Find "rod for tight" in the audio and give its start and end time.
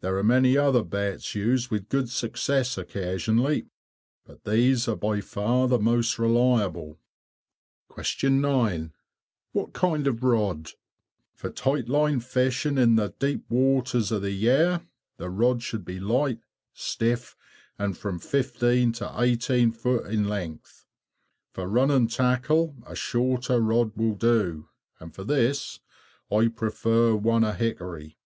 10.22-11.88